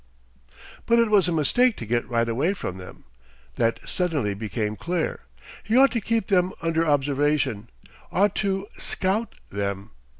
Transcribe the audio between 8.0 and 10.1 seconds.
ought to "scout" them.